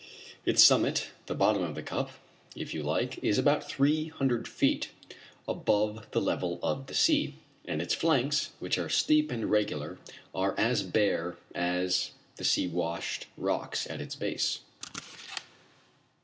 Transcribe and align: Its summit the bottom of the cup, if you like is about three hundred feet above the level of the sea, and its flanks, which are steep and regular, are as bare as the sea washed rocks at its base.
Its 0.47 0.63
summit 0.63 1.11
the 1.27 1.35
bottom 1.35 1.61
of 1.61 1.75
the 1.75 1.83
cup, 1.83 2.09
if 2.55 2.73
you 2.73 2.81
like 2.81 3.19
is 3.23 3.37
about 3.37 3.69
three 3.69 4.07
hundred 4.07 4.47
feet 4.47 4.89
above 5.47 6.09
the 6.09 6.19
level 6.19 6.59
of 6.63 6.87
the 6.87 6.95
sea, 6.95 7.35
and 7.65 7.83
its 7.83 7.93
flanks, 7.93 8.49
which 8.57 8.79
are 8.79 8.89
steep 8.89 9.29
and 9.29 9.51
regular, 9.51 9.99
are 10.33 10.57
as 10.59 10.81
bare 10.81 11.37
as 11.53 12.09
the 12.37 12.43
sea 12.43 12.67
washed 12.67 13.27
rocks 13.37 13.85
at 13.85 14.01
its 14.01 14.15
base. 14.15 14.61